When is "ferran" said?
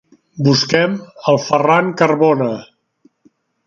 1.45-1.95